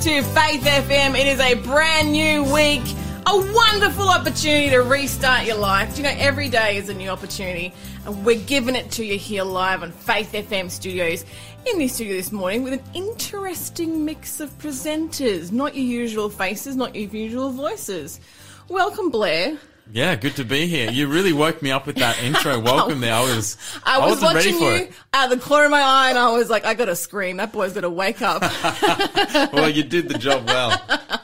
[0.00, 1.18] to Faith FM.
[1.18, 2.82] It is a brand new week,
[3.26, 5.96] a wonderful opportunity to restart your life.
[5.96, 7.74] You know, every day is a new opportunity,
[8.06, 11.24] and we're giving it to you here live on Faith FM studios.
[11.66, 16.76] In this studio this morning with an interesting mix of presenters, not your usual faces,
[16.76, 18.20] not your usual voices.
[18.68, 19.58] Welcome, Blair.
[19.90, 20.90] Yeah, good to be here.
[20.90, 22.58] You really woke me up with that intro.
[22.60, 23.14] Welcome there.
[23.14, 26.30] I was, I was watching you out of the corner of my eye, and I
[26.32, 27.38] was like, I gotta scream.
[27.38, 28.42] That boy's gotta wake up.
[29.52, 30.80] Well, you did the job well.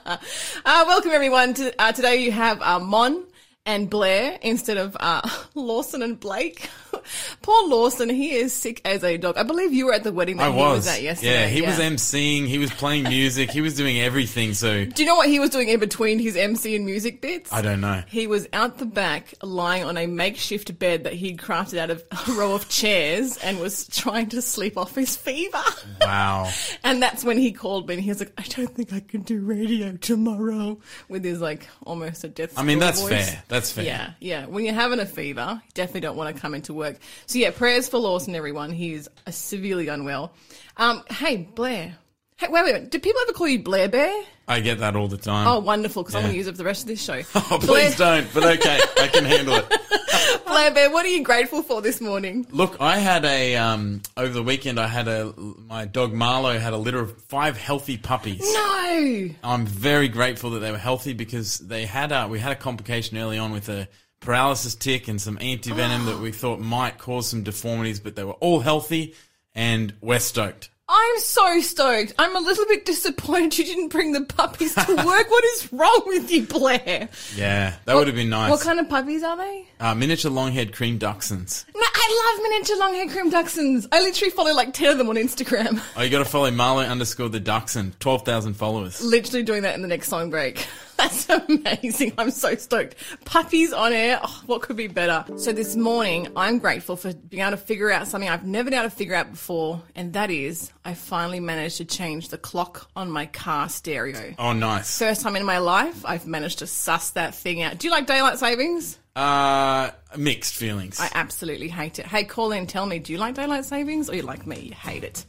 [0.66, 1.52] Uh, welcome everyone.
[1.54, 3.24] To, uh, today you have uh, Mon
[3.66, 6.68] and Blair instead of uh, Lawson and Blake.
[7.42, 9.36] Poor Lawson, he is sick as a dog.
[9.36, 10.86] I believe you were at the wedding that I he was was.
[10.88, 11.32] at yesterday.
[11.42, 12.46] yeah, he was emceeing.
[12.46, 13.50] He was playing music.
[13.50, 14.54] He was doing everything.
[14.54, 17.52] So Do you know what he was doing in between his MC and music bits?
[17.52, 18.02] I don't know.
[18.08, 22.02] He was out the back, lying on a makeshift bed that he'd crafted out of
[22.28, 25.62] a row of chairs, and was trying to sleep off his fever.
[26.00, 26.50] Wow.
[26.84, 29.22] And that's when he called me and he was like, I don't think I can
[29.22, 33.30] do radio tomorrow with his like almost a death I mean, that's voice.
[33.30, 33.42] fair.
[33.48, 33.84] That's fair.
[33.84, 34.46] Yeah, yeah.
[34.46, 36.83] When you're having a fever, you definitely don't want to come into work.
[37.26, 38.72] So yeah, prayers for Lawson, everyone.
[38.72, 40.32] He is severely unwell.
[40.76, 41.96] Um, hey, Blair.
[42.36, 42.90] Hey, wait, wait, wait.
[42.90, 44.12] Do people ever call you Blair Bear?
[44.48, 45.46] I get that all the time.
[45.46, 47.22] Oh, wonderful, because I'm going to use it for the rest of this show.
[47.34, 48.26] Oh, please don't.
[48.34, 49.66] But okay, I can handle it.
[50.46, 52.46] Blair Bear, what are you grateful for this morning?
[52.50, 54.78] Look, I had a um over the weekend.
[54.78, 55.32] I had a
[55.68, 58.40] my dog Marlo had a litter of five healthy puppies.
[58.40, 59.30] No.
[59.42, 63.16] I'm very grateful that they were healthy because they had a, we had a complication
[63.18, 63.88] early on with a
[64.24, 68.32] paralysis tick and some antivenom that we thought might cause some deformities, but they were
[68.34, 69.14] all healthy
[69.54, 70.70] and we're stoked.
[70.86, 72.12] I'm so stoked.
[72.18, 75.30] I'm a little bit disappointed you didn't bring the puppies to work.
[75.30, 77.08] what is wrong with you, Blair?
[77.34, 78.50] Yeah, that would have been nice.
[78.50, 79.66] What kind of puppies are they?
[79.80, 81.64] uh, miniature long-haired cream dachshunds.
[81.74, 83.88] No, I love miniature long hair cream dachshunds.
[83.92, 85.80] I literally follow like 10 of them on Instagram.
[85.96, 89.02] Oh, you got to follow Marlo underscore the dachshund, twelve thousand followers.
[89.02, 90.66] literally doing that in the next song break.
[90.96, 92.12] That's amazing.
[92.18, 92.94] I'm so stoked.
[93.24, 94.20] Puppies on air.
[94.22, 95.24] Oh, what could be better?
[95.38, 98.78] So this morning, I'm grateful for being able to figure out something I've never been
[98.78, 102.88] able to figure out before, and that is I finally managed to change the clock
[102.94, 104.34] on my car stereo.
[104.38, 104.98] Oh, nice.
[104.98, 107.78] First time in my life, I've managed to suss that thing out.
[107.78, 108.98] Do you like daylight savings?
[109.16, 110.98] Uh, mixed feelings.
[111.00, 112.06] I absolutely hate it.
[112.06, 114.60] Hey, call in, tell me, do you like daylight savings or you like me?
[114.60, 115.24] You hate it.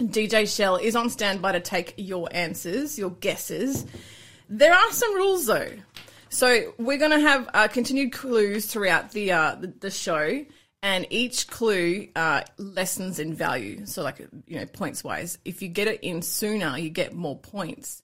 [0.00, 3.84] DJ Shell is on standby to take your answers, your guesses.
[4.48, 5.70] There are some rules though.
[6.30, 10.44] So we're going to have uh, continued clues throughout the, uh, the the show,
[10.82, 13.84] and each clue uh, lessons in value.
[13.84, 17.36] So like you know points wise, if you get it in sooner, you get more
[17.36, 18.02] points.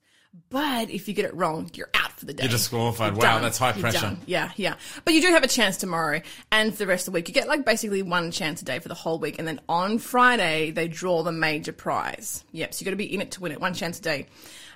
[0.48, 2.44] But if you get it wrong, you're out for the day.
[2.44, 3.12] You're disqualified.
[3.14, 3.42] You're Wow, done.
[3.42, 4.00] that's high You're pressure.
[4.00, 4.20] done.
[4.26, 4.74] Yeah, yeah.
[5.04, 6.20] But you do have a chance tomorrow
[6.52, 7.28] and the rest of the week.
[7.28, 9.38] You get like basically one chance a day for the whole week.
[9.38, 12.44] And then on Friday, they draw the major prize.
[12.52, 12.74] Yep.
[12.74, 13.60] So you've got to be in it to win it.
[13.60, 14.27] One chance a day.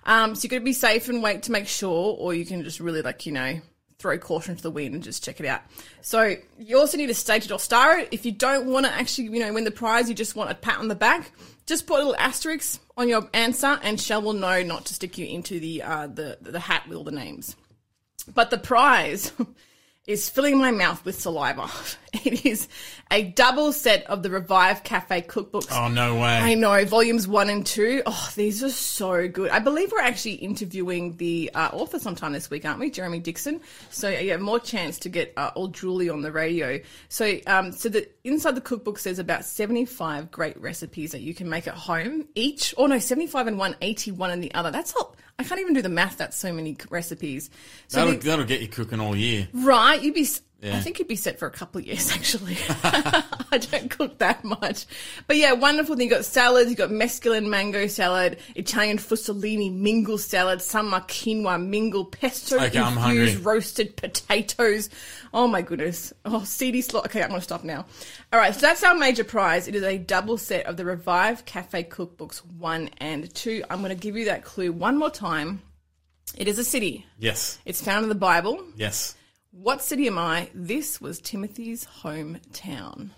[0.04, 2.64] Um, so you've got to be safe and wait to make sure, or you can
[2.64, 3.60] just really like, you know,
[3.98, 5.60] throw caution to the wind and just check it out.
[6.00, 8.08] So you also need to stage it or star it.
[8.10, 10.54] If you don't want to actually, you know, win the prize, you just want a
[10.54, 11.30] pat on the back,
[11.70, 15.16] just put a little asterisk on your answer and Shell will know not to stick
[15.16, 17.54] you into the, uh, the, the hat with all the names.
[18.34, 19.32] But the prize
[20.10, 21.70] is filling my mouth with saliva.
[22.12, 22.66] It is
[23.12, 25.68] a double set of the Revive Cafe cookbooks.
[25.70, 26.38] Oh, no way.
[26.38, 28.02] I know, volumes one and two.
[28.04, 29.52] Oh, these are so good.
[29.52, 32.90] I believe we're actually interviewing the uh, author sometime this week, aren't we?
[32.90, 33.60] Jeremy Dixon.
[33.90, 36.80] So yeah, more chance to get uh, all Julie on the radio.
[37.08, 41.48] So, um, so the inside the cookbook says about seventy-five great recipes that you can
[41.48, 42.74] make at home each.
[42.76, 44.72] Oh no, seventy-five and one, 81 in the other.
[44.72, 45.14] That's all.
[45.40, 46.18] I can't even do the math.
[46.18, 47.48] That's so many recipes.
[47.88, 49.48] So That'll, the- that'll get you cooking all year.
[49.54, 50.26] Right, you'd be
[50.62, 50.76] Yeah.
[50.76, 52.58] I think you'd be set for a couple of years, actually.
[52.68, 54.84] I don't cook that much.
[55.26, 56.08] But yeah, wonderful thing.
[56.08, 62.04] You've got salads, you've got mesclun mango salad, Italian fusilini mingle salad, summer quinoa mingle,
[62.04, 63.52] pesto Okay, I'm infused hungry.
[63.54, 64.90] roasted potatoes.
[65.32, 66.12] Oh my goodness.
[66.24, 67.06] Oh, CD slot.
[67.06, 67.86] Okay, I'm going to stop now.
[68.32, 69.66] All right, so that's our major prize.
[69.66, 73.64] It is a double set of the Revive Cafe cookbooks one and two.
[73.70, 75.62] I'm going to give you that clue one more time.
[76.36, 77.06] It is a city.
[77.18, 77.58] Yes.
[77.64, 78.62] It's found in the Bible.
[78.76, 79.16] Yes.
[79.52, 80.48] What city am I?
[80.54, 83.10] This was Timothy's hometown.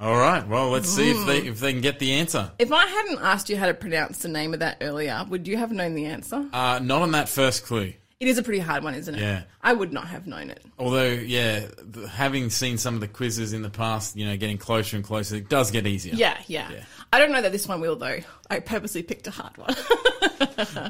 [0.00, 0.46] All right.
[0.48, 1.26] Well, let's see if Mm.
[1.26, 2.50] they if they can get the answer.
[2.58, 5.56] If I hadn't asked you how to pronounce the name of that earlier, would you
[5.56, 6.46] have known the answer?
[6.52, 7.92] Uh, not on that first clue.
[8.18, 9.20] It is a pretty hard one, isn't it?
[9.20, 9.42] Yeah.
[9.62, 10.64] I would not have known it.
[10.78, 14.56] Although, yeah, th- having seen some of the quizzes in the past, you know, getting
[14.56, 16.14] closer and closer, it does get easier.
[16.14, 16.70] Yeah, yeah.
[16.72, 16.84] Yeah.
[17.12, 18.18] I don't know that this one will, though.
[18.48, 19.74] I purposely picked a hard one.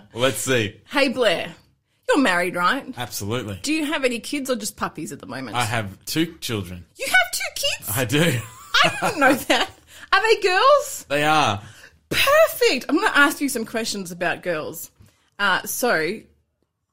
[0.14, 0.80] Let's see.
[0.90, 1.54] hey, Blair,
[2.08, 2.92] you're married, right?
[2.96, 3.58] Absolutely.
[3.62, 5.56] Do you have any kids or just puppies at the moment?
[5.56, 6.84] I have two children.
[6.96, 7.90] you have two kids?
[7.96, 8.40] I do.
[8.84, 9.70] I didn't know that.
[10.12, 11.06] Are they girls?
[11.08, 11.62] They are.
[12.10, 12.86] Perfect.
[12.88, 14.90] I'm going to ask you some questions about girls.
[15.38, 16.20] Uh, so,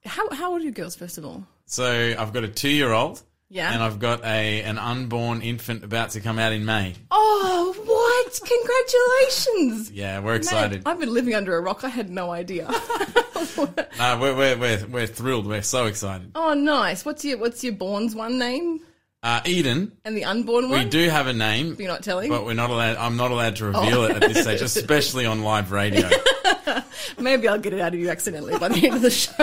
[0.06, 1.46] how, how old are your girls, first of all?
[1.66, 3.22] So I've got a two-year-old.
[3.50, 3.74] Yeah.
[3.74, 6.96] And I've got a an unborn infant about to come out in May.
[7.12, 8.40] Oh, what?
[8.50, 9.92] Congratulations.
[9.92, 10.84] Yeah, we're excited.
[10.86, 11.84] I've been living under a rock.
[11.84, 12.68] I had no idea.
[13.98, 15.46] No, we're, we're, we're, we're thrilled.
[15.48, 16.32] We're so excited.
[16.36, 17.04] oh, nice.
[17.06, 18.80] What's your What's your born's one name
[19.24, 20.80] Uh, Eden, and the unborn one?
[20.84, 22.30] we do have a name, You're not telling.
[22.30, 22.98] but we're not allowed.
[22.98, 24.04] I'm not allowed to reveal Oh.
[24.06, 26.10] it at this stage, especially on live radio.
[27.20, 29.34] Maybe I'll get it out of you accidentally by the end of the show.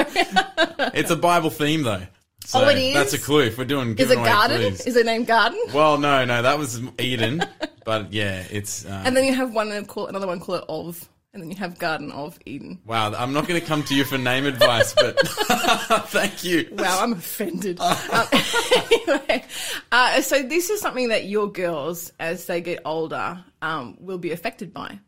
[0.94, 2.02] It's a Bible theme, though.
[2.44, 2.94] So Oh, it is?
[2.94, 3.40] That's a clue.
[3.42, 4.58] If we're doing Is it Garden?
[4.58, 4.80] clues.
[4.86, 5.60] Is it named Garden?
[5.74, 7.42] Well, no, no, that was Eden,
[7.84, 8.84] but yeah, it's.
[8.86, 11.50] Uh, And then you have one and call another one call it of, and then
[11.52, 12.80] you have Garden of Eden.
[12.84, 15.16] wow, I'm not going to come to you for name advice, but
[16.08, 16.68] thank you.
[16.72, 17.78] Wow, I'm offended.
[17.80, 18.26] um,
[18.90, 19.44] anyway,
[19.92, 24.32] uh, so this is something that your girls, as they get older, um, will be
[24.32, 24.98] affected by.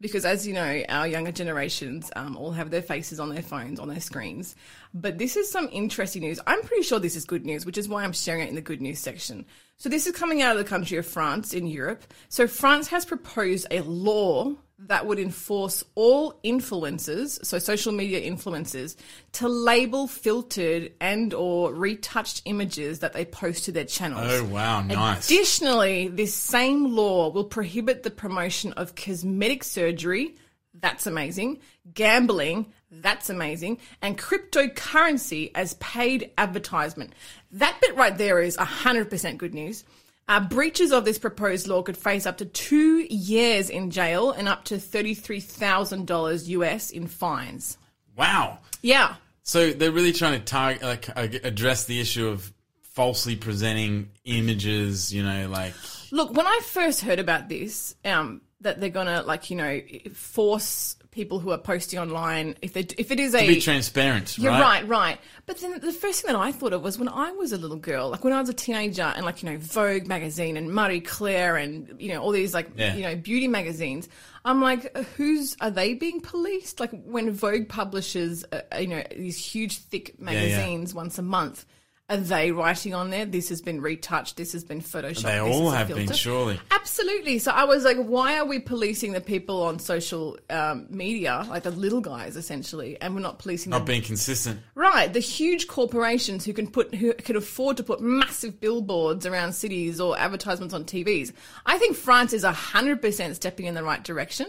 [0.00, 3.80] Because as you know, our younger generations um, all have their faces on their phones,
[3.80, 4.54] on their screens.
[4.94, 6.38] But this is some interesting news.
[6.46, 8.62] I'm pretty sure this is good news, which is why I'm sharing it in the
[8.62, 9.44] good news section.
[9.76, 12.04] So this is coming out of the country of France in Europe.
[12.28, 14.54] So France has proposed a law
[14.86, 18.96] that would enforce all influencers, so social media influencers,
[19.32, 24.26] to label filtered and or retouched images that they post to their channels.
[24.26, 25.30] Oh, wow, nice.
[25.30, 30.36] Additionally, this same law will prohibit the promotion of cosmetic surgery.
[30.72, 31.58] That's amazing.
[31.92, 32.72] Gambling.
[32.90, 33.78] That's amazing.
[34.02, 37.12] And cryptocurrency as paid advertisement.
[37.52, 39.84] That bit right there is 100% good news.
[40.30, 44.46] Uh, breaches of this proposed law could face up to two years in jail and
[44.46, 47.76] up to $33,000 US in fines.
[48.16, 48.58] Wow.
[48.80, 49.16] Yeah.
[49.42, 52.52] So they're really trying to target, like, uh, address the issue of
[52.92, 55.12] falsely presenting images.
[55.12, 55.74] You know, like
[56.12, 59.80] Look, when I first heard about this, um, that they're gonna like you know
[60.14, 64.38] force people who are posting online if they if it is a be transparent.
[64.38, 64.60] you're right.
[64.82, 65.18] right, right.
[65.46, 67.76] But then the first thing that I thought of was when I was a little
[67.76, 71.00] girl, like when I was a teenager, and like you know Vogue magazine and Marie
[71.00, 72.94] Claire and you know all these like Yeah.
[72.94, 74.08] you know beauty magazines.
[74.44, 76.80] I'm like, who's are they being policed?
[76.80, 81.64] Like when Vogue publishes uh, you know these huge thick magazines once a month.
[82.10, 83.24] Are they writing on there?
[83.24, 84.36] This has been retouched.
[84.36, 85.22] This has been photoshopped.
[85.22, 86.14] They all have been, filter.
[86.14, 86.60] surely.
[86.72, 87.38] Absolutely.
[87.38, 91.62] So I was like, why are we policing the people on social um, media, like
[91.62, 94.58] the little guys essentially, and we're not policing Not the being consistent.
[94.74, 99.52] right the huge corporations who can put who can afford to put massive billboards around
[99.52, 101.32] cities or advertisements on TVs?
[101.64, 104.48] I think France is hundred percent stepping in the right direction,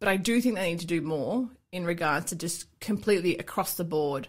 [0.00, 3.74] but I do think they need to do more in regards to just completely across
[3.74, 4.28] the board.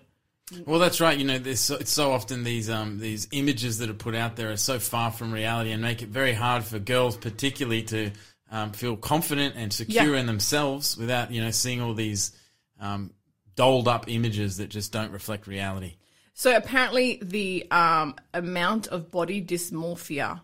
[0.66, 1.18] Well, that's right.
[1.18, 4.36] You know, there's so, it's so often these um, these images that are put out
[4.36, 8.12] there are so far from reality and make it very hard for girls, particularly, to
[8.52, 10.20] um, feel confident and secure Yeah.
[10.20, 12.38] in themselves without you know seeing all these
[12.80, 13.12] um,
[13.56, 15.96] doled up images that just don't reflect reality.
[16.34, 20.42] So apparently, the um, amount of body dysmorphia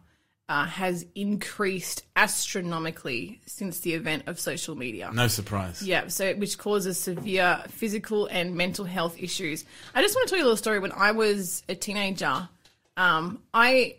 [0.50, 5.12] uh, has increased astronomically since the event of social media.
[5.14, 5.84] No surprise.
[5.84, 9.64] Yeah, so which causes severe physical and mental health issues.
[9.94, 10.80] I just want to tell you a little story.
[10.80, 12.50] When I was a teenager,
[12.98, 13.98] um, I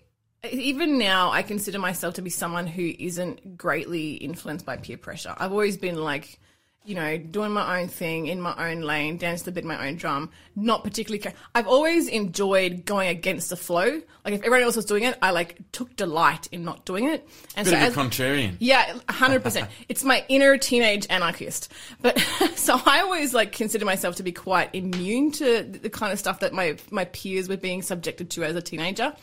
[0.50, 5.35] even now I consider myself to be someone who isn't greatly influenced by peer pressure.
[5.38, 6.40] I've always been like
[6.85, 9.97] you know, doing my own thing in my own lane, danced a bit my own
[9.97, 10.31] drum.
[10.57, 11.19] Not particularly.
[11.23, 14.01] Ca- I've always enjoyed going against the flow.
[14.25, 17.29] Like if everyone else was doing it, I like took delight in not doing it.
[17.55, 18.57] And Bit of as- a contrarian.
[18.59, 19.69] yeah, hundred percent.
[19.89, 21.71] It's my inner teenage anarchist.
[22.01, 22.19] But
[22.57, 26.41] so I always like consider myself to be quite immune to the kind of stuff
[26.41, 29.15] that my my peers were being subjected to as a teenager.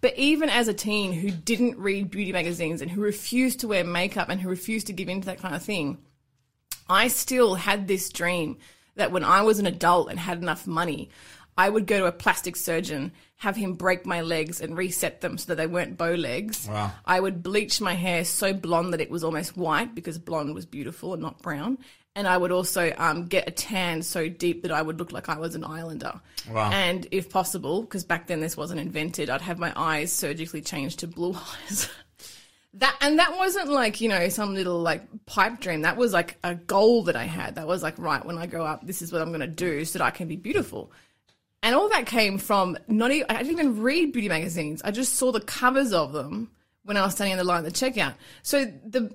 [0.00, 3.82] But even as a teen who didn't read beauty magazines and who refused to wear
[3.82, 5.98] makeup and who refused to give in to that kind of thing,
[6.88, 8.58] I still had this dream
[8.96, 11.10] that when I was an adult and had enough money,
[11.56, 15.38] I would go to a plastic surgeon, have him break my legs and reset them
[15.38, 16.68] so that they weren't bow legs.
[16.68, 16.92] Wow.
[17.04, 20.66] I would bleach my hair so blonde that it was almost white because blonde was
[20.66, 21.78] beautiful and not brown.
[22.14, 25.28] And I would also um, get a tan so deep that I would look like
[25.28, 26.20] I was an islander.
[26.50, 26.70] Wow.
[26.72, 31.00] And if possible, because back then this wasn't invented, I'd have my eyes surgically changed
[31.00, 31.36] to blue
[31.70, 31.88] eyes.
[32.78, 35.82] That and that wasn't like you know some little like pipe dream.
[35.82, 37.56] That was like a goal that I had.
[37.56, 39.84] That was like right when I grow up, this is what I'm going to do
[39.84, 40.92] so that I can be beautiful.
[41.62, 44.80] And all that came from not even I didn't even read beauty magazines.
[44.84, 46.50] I just saw the covers of them
[46.84, 48.14] when I was standing in the line at the checkout.
[48.42, 49.12] So the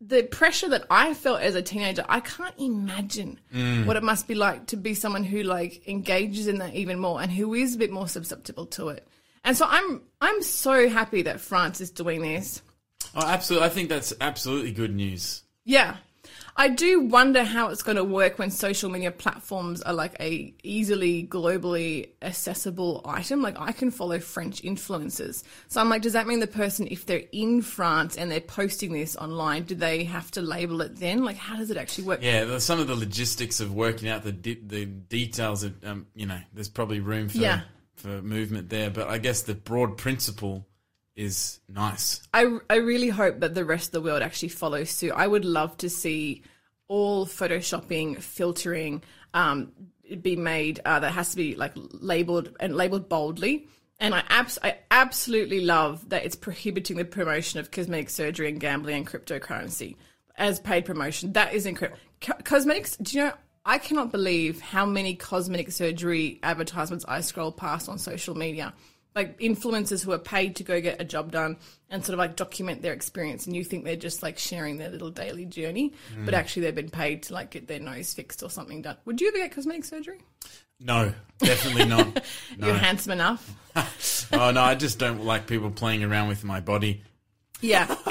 [0.00, 3.84] the pressure that I felt as a teenager, I can't imagine mm.
[3.86, 7.20] what it must be like to be someone who like engages in that even more
[7.20, 9.06] and who is a bit more susceptible to it.
[9.44, 12.62] And so I'm I'm so happy that France is doing this.
[13.14, 13.66] Oh, absolutely.
[13.66, 15.42] I think that's absolutely good news.
[15.64, 15.96] Yeah.
[16.56, 20.52] I do wonder how it's going to work when social media platforms are like a
[20.62, 23.40] easily globally accessible item.
[23.40, 25.42] Like I can follow French influencers.
[25.68, 28.92] So I'm like, does that mean the person, if they're in France and they're posting
[28.92, 31.24] this online, do they have to label it then?
[31.24, 32.20] Like, how does it actually work?
[32.22, 35.62] Yeah, some of the logistics of working out the de- the details.
[35.62, 37.62] Of, um, you know, there's probably room for Yeah.
[37.96, 40.66] for movement there, but I guess the broad principle
[41.16, 42.22] is nice.
[42.32, 45.12] I, I really hope that the rest of the world actually follows suit.
[45.14, 46.42] I would love to see
[46.88, 49.02] all photoshopping, filtering
[49.34, 49.72] um,
[50.22, 53.68] be made uh, that has to be like labeled and labeled boldly.
[54.00, 58.58] And I, abs- I absolutely love that it's prohibiting the promotion of cosmetic surgery and
[58.58, 59.96] gambling and cryptocurrency
[60.36, 61.34] as paid promotion.
[61.34, 62.00] That is incredible.
[62.20, 63.32] Co- cosmetics, do you know?
[63.66, 68.72] I cannot believe how many cosmetic surgery advertisements I scroll past on social media
[69.14, 71.56] like influencers who are paid to go get a job done
[71.88, 74.88] and sort of like document their experience and you think they're just like sharing their
[74.88, 75.92] little daily journey
[76.24, 78.96] but actually they've been paid to like get their nose fixed or something done.
[79.06, 80.20] Would you ever get cosmetic surgery?
[80.78, 82.24] No, definitely not.
[82.58, 83.54] you're handsome enough.
[84.32, 87.02] Oh no, I just don't like people playing around with my body.
[87.60, 87.94] yeah.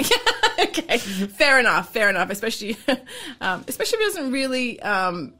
[0.60, 0.98] Okay.
[0.98, 2.76] Fair enough fair enough especially
[3.40, 5.32] um, especially if it doesn't really um,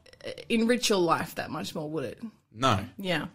[0.49, 2.19] enrich your life that much more would it
[2.53, 2.85] No.
[2.97, 3.27] Yeah.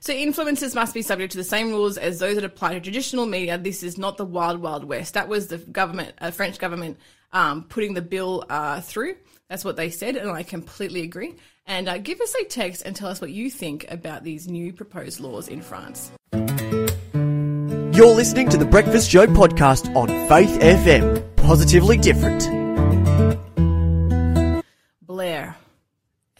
[0.00, 3.26] So influencers must be subject to the same rules as those that apply to traditional
[3.26, 3.58] media.
[3.58, 5.14] This is not the wild, wild west.
[5.14, 6.98] That was the government, uh, French government,
[7.32, 9.16] um, putting the bill uh, through.
[9.48, 11.34] That's what they said, and I completely agree.
[11.66, 14.72] And uh, give us a text and tell us what you think about these new
[14.72, 16.10] proposed laws in France.
[17.94, 21.36] You're listening to the Breakfast Show podcast on Faith FM.
[21.36, 22.48] Positively different.
[25.02, 25.56] Blair,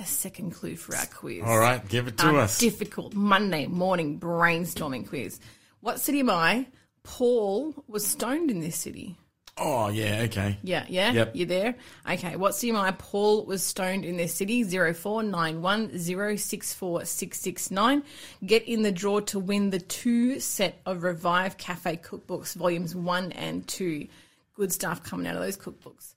[0.03, 1.43] a second clue for our quiz.
[1.45, 2.59] All right, give it to Our us.
[2.59, 5.41] difficult Monday morning brainstorming quiz.
[5.81, 6.67] What city am I?
[7.05, 9.17] Paul was stoned in this city.
[9.59, 10.59] oh yeah, okay.
[10.63, 11.13] Yeah, yeah.
[11.13, 11.37] Yep.
[11.37, 11.75] You there?
[12.09, 12.37] Okay.
[12.37, 12.91] What city am I?
[12.93, 14.63] Paul was stoned in this city.
[14.65, 18.03] Zero four nine one zero six four six six nine.
[18.45, 23.33] Get in the draw to win the two set of Revive Cafe cookbooks, volumes one
[23.33, 24.07] and two.
[24.55, 26.15] Good stuff coming out of those cookbooks.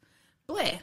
[0.47, 0.79] Blair,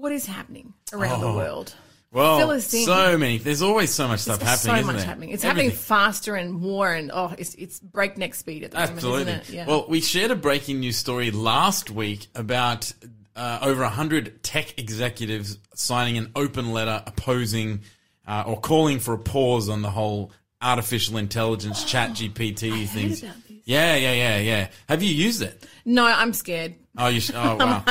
[0.00, 1.36] what is happening around the Oh.
[1.36, 1.74] world?
[2.12, 2.84] Well, Fill us in.
[2.84, 3.38] so many.
[3.38, 4.56] There's always so much stuff happening.
[4.58, 5.04] so isn't much there?
[5.06, 5.30] happening.
[5.30, 5.70] It's Everything.
[5.70, 9.24] happening faster and more, and oh, it's it's breakneck speed at the Absolutely.
[9.24, 9.56] moment, isn't it?
[9.58, 9.66] Yeah.
[9.66, 12.92] Well, we shared a breaking news story last week about
[13.34, 17.80] uh, over 100 tech executives signing an open letter opposing
[18.28, 20.30] uh, or calling for a pause on the whole
[20.62, 23.24] artificial intelligence ChatGPT things.
[23.64, 24.68] Yeah, yeah, yeah, yeah.
[24.88, 25.66] Have you used it?
[25.84, 26.74] no, I'm scared.
[26.96, 27.82] Oh, you sh- oh wow.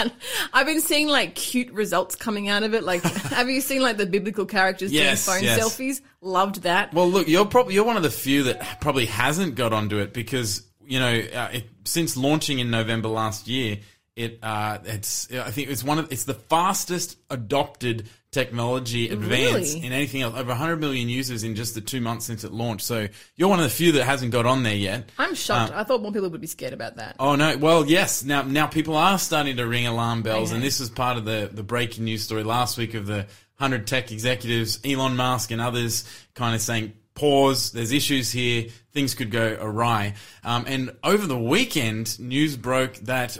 [0.53, 2.83] I've been seeing like cute results coming out of it.
[2.83, 5.59] Like, have you seen like the biblical characters Yes, doing phone yes.
[5.59, 6.01] selfies?
[6.21, 6.93] Loved that.
[6.93, 10.13] Well, look, you're probably you're one of the few that probably hasn't got onto it
[10.13, 13.79] because you know uh, it, since launching in November last year,
[14.15, 19.85] it uh, it's I think it's one of it's the fastest adopted technology advance Really?
[19.85, 20.33] in anything else.
[20.35, 22.85] Over 100 million users in just the two months since it launched.
[22.85, 25.09] So you're one of the few that hasn't got on there yet.
[25.17, 25.71] I'm shocked.
[25.73, 27.15] I thought more people would be scared about that.
[27.19, 27.55] Oh no!
[27.57, 28.23] Well, yes.
[28.23, 30.55] Now, now people are starting to ring alarm bells, Okay.
[30.55, 33.87] and this was part of the the breaking news story last week of the hundred
[33.87, 37.71] tech executives, Elon Musk and others, kind of saying, "Pause.
[37.71, 38.65] There's issues here.
[38.91, 43.37] Things could go awry." Um, and over the weekend, news broke that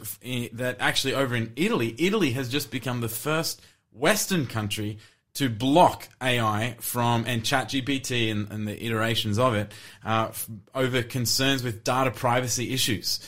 [0.54, 3.62] that actually over in Italy, Italy has just become the first
[3.94, 4.98] Western country
[5.36, 9.72] to block AI from and ChatGPT and, and the iterations of it
[10.06, 13.20] uh, f- over concerns with data privacy issues.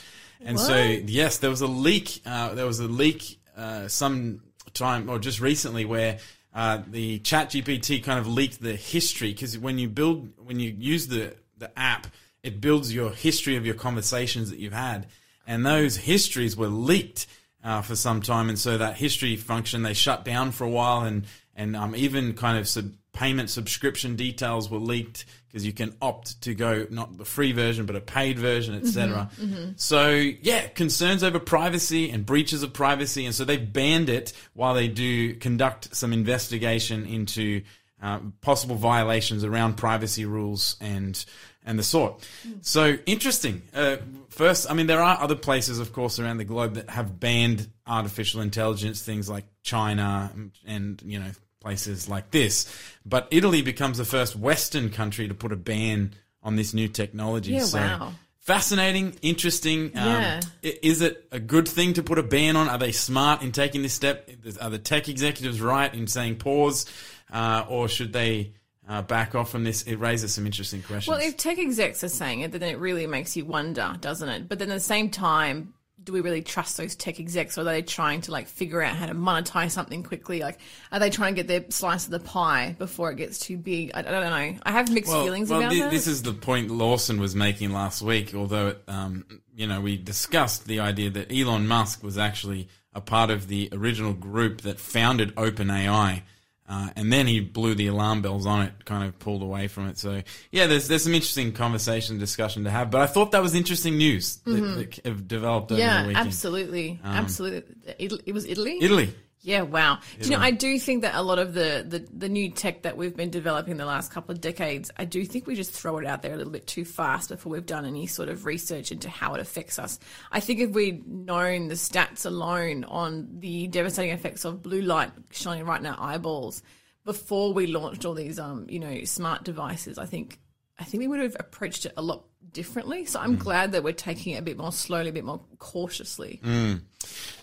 [0.42, 2.22] And so, yes, there was a leak.
[2.24, 4.42] Uh, there was a leak uh, some
[4.74, 6.20] time or just recently where
[6.54, 11.08] uh, the ChatGPT kind of leaked the history because when you build when you use
[11.08, 12.08] the the app,
[12.44, 15.08] it builds your history of your conversations that you've had,
[15.48, 17.28] and those histories were leaked
[17.66, 21.02] uh, for some time, and so that history function they shut down for a while,
[21.02, 25.96] and and um, even kind of sub- payment subscription details were leaked because you can
[26.02, 29.30] opt to go not the free version but a paid version, etc.
[29.78, 34.74] So yeah, concerns over privacy and breaches of privacy, and so they've banned it while
[34.76, 37.64] they do conduct some investigation into
[38.02, 41.26] uh, possible violations around privacy rules and
[41.66, 42.28] and the sort.
[42.62, 43.64] So interesting.
[43.74, 43.98] Uh,
[44.30, 47.68] first, I mean, there are other places, of course, around the globe that have banned
[47.88, 52.72] artificial intelligence, things like China and, and you know places like this.
[53.06, 57.54] But Italy becomes the first Western country to put a ban on this new technology.
[57.54, 58.14] Yeah, so wow.
[58.40, 59.86] Fascinating, interesting.
[59.96, 60.42] Um, Yeah.
[60.62, 62.70] Is it a good thing to put a ban on?
[62.70, 64.30] Are they smart in taking this step?
[64.62, 66.86] Are the tech executives right in saying pause,
[67.34, 68.54] uh, or should they
[68.88, 69.84] uh, back off from this?
[69.84, 71.08] It raises some interesting questions.
[71.08, 74.48] Well, if tech execs are saying it, then it really makes you wonder, doesn't it?
[74.48, 75.74] But then at the same time,
[76.06, 78.96] do we really trust those tech execs, or are they trying to like figure out
[78.96, 80.40] how to monetize something quickly?
[80.40, 80.60] Like,
[80.92, 83.92] are they trying to get their slice of the pie before it gets too big?
[83.94, 84.60] I, I don't know.
[84.64, 85.92] I have mixed feelings well, about thi- that.
[85.92, 88.36] this is the point Lawson was making last week.
[88.36, 89.26] Although, it, um,
[89.56, 93.70] you know, we discussed the idea that Elon Musk was actually a part of the
[93.74, 96.22] original group that founded OpenAI.
[96.68, 99.88] Uh, and then he blew the alarm bells on it, kind of pulled away from
[99.88, 100.00] it.
[100.00, 102.90] So yeah, there's there's some interesting conversation, discussion to have.
[102.90, 106.02] But I thought that was interesting news that, that have developed over the Mm-hmm.
[106.02, 106.28] yeah, weekend.
[106.28, 107.76] absolutely, absolutely.
[108.00, 108.80] Italy, it was Italy.
[108.82, 109.14] Italy.
[109.46, 110.00] Yeah, wow.
[110.20, 110.48] Do you know, Italy.
[110.48, 113.30] I do think that a lot of the, the, the new tech that we've been
[113.30, 116.34] developing the last couple of decades, I do think we just throw it out there
[116.34, 119.42] a little bit too fast before we've done any sort of research into how it
[119.42, 120.00] affects us.
[120.32, 125.12] I think if we'd known the stats alone on the devastating effects of blue light
[125.30, 126.64] shining right in our eyeballs
[127.04, 130.40] before we launched all these, um, you know, smart devices, I think,
[130.80, 133.06] I think we would have approached it a lot differently.
[133.06, 136.40] So I'm glad that we're taking it a bit more slowly, a bit more cautiously.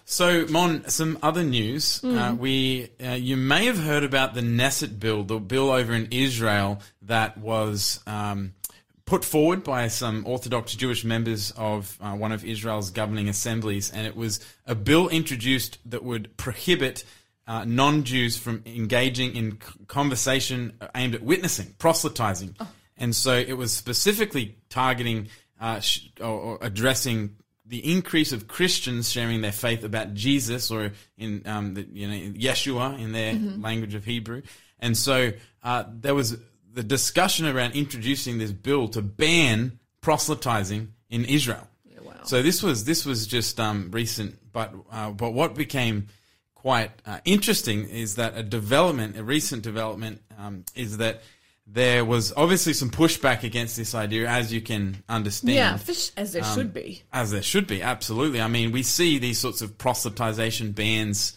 [0.05, 2.01] So, Mon, some other news.
[2.01, 2.19] Mm.
[2.19, 6.09] Uh, we, uh, you may have heard about the Knesset bill, the bill over in
[6.11, 8.55] Israel that was um,
[9.05, 14.07] put forward by some Orthodox Jewish members of uh, one of Israel's governing assemblies, and
[14.07, 17.05] it was a bill introduced that would prohibit.
[17.45, 22.55] Uh, non-Jews from engaging in conversation aimed at witnessing, proselytizing,
[23.03, 25.27] and so it was specifically targeting
[25.61, 27.37] uh, sh- or, or addressing
[27.67, 32.39] the increase of Christians sharing their faith about Jesus, or in um, the, you know
[32.39, 34.43] Yeshua in their language of Hebrew,
[34.79, 35.33] and so
[35.65, 36.37] uh, there was
[36.73, 41.67] the discussion around introducing this bill to ban proselytizing in Israel.
[42.03, 42.13] wow.
[42.25, 46.07] So this was this was just um, recent, but uh, but what became
[46.55, 51.23] quite uh, interesting is that a development, a recent development, um, is that
[51.67, 55.55] there was obviously some pushback against this idea, as you can understand.
[55.55, 57.03] Yeah, fish as there Um, should be.
[57.13, 58.41] As there should be, absolutely.
[58.41, 61.35] I mean, we see these sorts of proselytization bans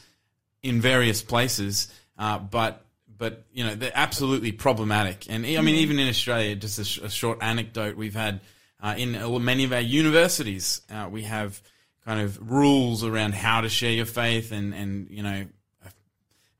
[0.63, 2.85] in various places, uh, but
[3.17, 5.29] but you know they're absolutely problematic.
[5.29, 8.41] And I mean, even in Australia, just a, sh- a short anecdote: we've had
[8.81, 11.61] uh, in many of our universities, uh, we have
[12.03, 15.45] kind of rules around how to share your faith, and and you know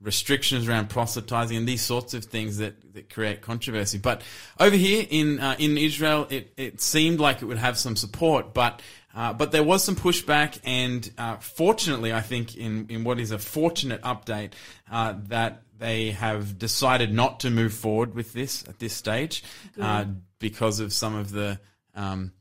[0.02, 3.98] restrictions around proselytizing and these sorts of things that, that create controversy.
[3.98, 4.22] But
[4.60, 8.54] over here in uh, in Israel, it, it seemed like it would have some support,
[8.54, 8.82] but
[9.16, 13.32] uh, but there was some pushback, and uh, fortunately, I think in in what is
[13.32, 14.52] a fortunate update
[14.92, 19.44] uh, that they have decided not to move forward with this at this stage
[19.82, 20.06] uh,
[20.40, 21.60] because of some of the.
[21.96, 22.34] Um,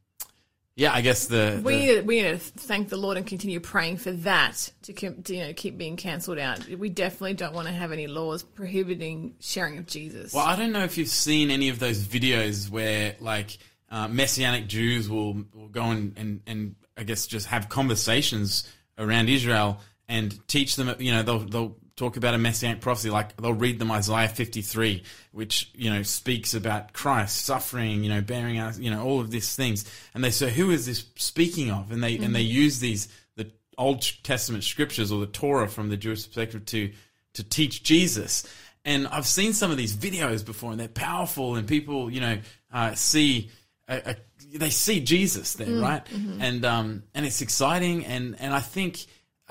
[0.76, 3.24] yeah, I guess the, We the need, to, we need to thank the Lord and
[3.24, 6.66] continue praying for that to, to you know keep being cancelled out.
[6.68, 10.34] We definitely don't want to have any laws prohibiting sharing of Jesus.
[10.34, 13.56] Well, I don't know if you've seen any of those videos where like
[13.88, 19.28] uh, messianic Jews will, will go and, and, and I guess just have conversations around
[19.28, 20.92] Israel and teach them.
[20.98, 24.62] You know, they'll they'll talk about a messianic prophecy, like they'll read them Isaiah fifty
[24.62, 29.20] three, which you know speaks about Christ suffering, you know, bearing us, you know, all
[29.20, 31.92] of these things, and they say, who is this speaking of?
[31.92, 35.96] And they and they use these the Old Testament scriptures or the Torah from the
[35.96, 36.92] Jewish perspective to
[37.35, 38.44] to teach Jesus.
[38.85, 42.38] And I've seen some of these videos before, and they're powerful, and people, you know,
[42.70, 43.50] uh, see
[43.88, 44.16] a, a,
[44.59, 46.02] they see Jesus there, right?
[46.40, 49.07] And um, and it's exciting, and and I think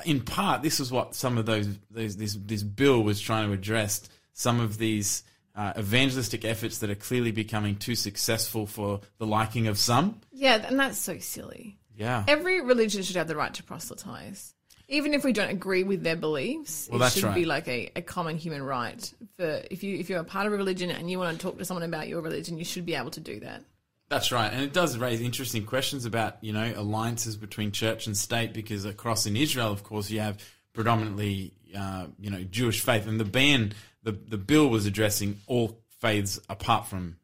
[0.06, 3.54] in part, this is what some of those, those this this bill was trying to
[3.54, 4.10] address.
[4.34, 5.24] Some of these
[5.56, 10.20] uh, evangelistic efforts that are clearly becoming too successful for the liking of some.
[10.32, 11.78] Yeah, and that's so silly.
[11.96, 14.56] Yeah, Every religion should have the right to proselytize.
[14.90, 17.36] Even if we don't agree with their beliefs, Well, it should right.
[17.36, 19.14] be like a, a common human right.
[19.38, 21.60] For if you if you're a part of a religion and you want to talk
[21.60, 23.62] to someone about your religion, you should be able to do that.
[24.10, 28.16] That's right, and it does raise interesting questions about you know alliances between church and
[28.16, 30.38] state because across in Israel, of course, you have
[30.74, 35.80] predominantly uh, you know Jewish faith, and the ban the the bill was addressing all
[36.00, 37.18] faiths apart from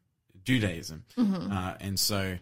[0.44, 2.38] Judaism, uh, and so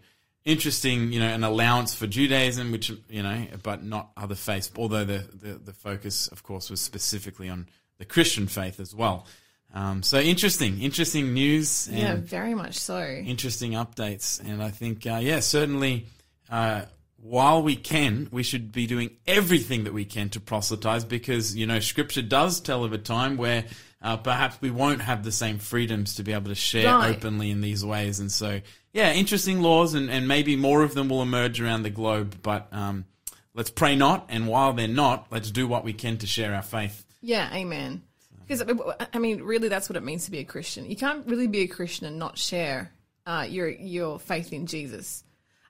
[0.47, 4.71] interesting, you know, an allowance for Judaism, which you know, but not other faiths.
[4.78, 7.67] Although the the, the focus, of course, was specifically on
[8.00, 9.28] the Christian faith as well.
[9.77, 11.87] Um, so interesting, interesting news.
[11.87, 12.99] And Yeah, very much so.
[13.03, 14.39] interesting updates.
[14.43, 16.07] And I think, uh, yeah, certainly,
[16.49, 16.83] uh,
[17.17, 21.67] while we can, we should be doing everything that we can to proselytize because, you
[21.67, 23.65] know, scripture does tell of a time where
[24.01, 27.15] uh, perhaps we won't have the same freedoms to be able to share Right.
[27.15, 28.19] openly in these ways.
[28.19, 28.61] And so,
[28.93, 32.37] yeah, interesting laws and, and maybe more of them will emerge around the globe.
[32.41, 33.05] But um,
[33.53, 34.25] let's pray not.
[34.29, 37.03] And while they're not, let's do what we can to share our faith.
[37.21, 38.03] Yeah, amen.
[38.47, 38.63] Because
[39.13, 40.89] I mean, really, that's what it means to be a Christian.
[40.89, 42.93] You can't really be a Christian and not share
[43.25, 45.23] uh, your your faith in Jesus.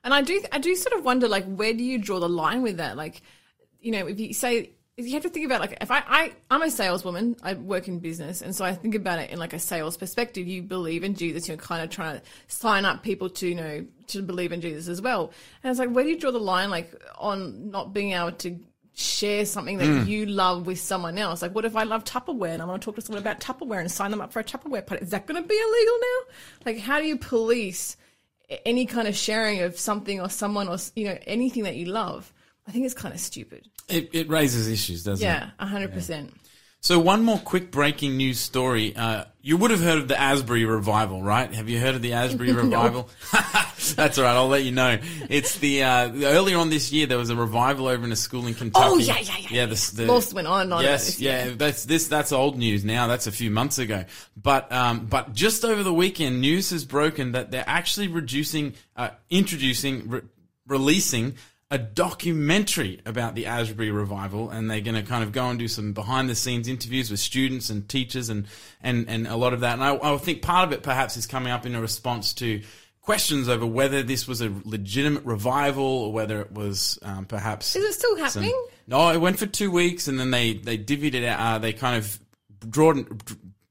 [0.04, 2.62] And I do, I do sort of wonder, like, where do you draw the line
[2.62, 2.96] with that?
[2.96, 3.20] Like,
[3.80, 6.62] you know, if you say, you have to think about, like, if I, I, I'm
[6.62, 9.58] a saleswoman, I work in business, and so I think about it in like a
[9.58, 10.46] sales perspective.
[10.46, 13.86] You believe in Jesus, you're kind of trying to sign up people to, you know,
[14.06, 15.32] to believe in Jesus as well.
[15.62, 18.58] And it's like, where do you draw the line, like, on not being able to
[18.98, 20.06] share something that mm.
[20.08, 21.40] you love with someone else.
[21.40, 23.78] Like, what if I love Tupperware and I want to talk to someone about Tupperware
[23.78, 25.04] and sign them up for a Tupperware party?
[25.04, 26.34] Is that going to be illegal now?
[26.66, 27.96] Like, how do you police
[28.66, 32.32] any kind of sharing of something or someone or, you know, anything that you love?
[32.66, 33.68] I think it's kind of stupid.
[33.88, 35.30] It, it raises issues, doesn't it?
[35.30, 36.30] Yeah, 100%.
[36.80, 38.94] So one more quick breaking news story.
[38.94, 41.52] Uh, you would have heard of the Asbury revival, right?
[41.52, 43.10] Have you heard of the Asbury revival?
[43.96, 44.34] That's all right.
[44.34, 44.98] I'll let you know.
[45.28, 48.46] It's the uh, earlier on this year there was a revival over in a school
[48.46, 48.86] in Kentucky.
[48.86, 51.84] Oh, yeah, yeah, yeah, Yeah, the, the Lost went on on Yes, this, yeah, that's
[51.84, 52.06] this.
[52.08, 53.06] That's old news now.
[53.06, 54.04] That's a few months ago.
[54.36, 59.10] But um, but just over the weekend, news has broken that they're actually reducing, uh,
[59.30, 60.20] introducing, re-
[60.66, 61.34] releasing
[61.70, 65.68] a documentary about the Asbury revival, and they're going to kind of go and do
[65.68, 68.46] some behind the scenes interviews with students and teachers and
[68.82, 69.74] and and a lot of that.
[69.74, 72.62] And I, I think part of it perhaps is coming up in a response to
[73.02, 77.84] questions over whether this was a legitimate revival or whether it was um, perhaps Is
[77.84, 78.66] it still some- happening?
[78.86, 81.40] no, it went for two weeks, and then they they divvied it out.
[81.40, 82.18] Uh, they kind of
[82.62, 83.06] it,